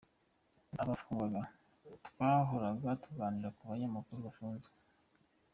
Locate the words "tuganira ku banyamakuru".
3.03-4.19